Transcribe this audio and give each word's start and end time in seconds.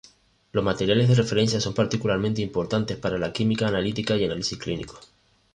Los 0.51 0.63
materiales 0.63 1.09
de 1.09 1.13
referencia 1.13 1.61
son 1.61 1.75
particularmente 1.75 2.41
importantes 2.41 2.97
para 2.97 3.19
la 3.19 3.31
química 3.31 3.67
analítica 3.67 4.15
y 4.17 4.25
análisis 4.25 4.57
clínicos. 4.57 5.11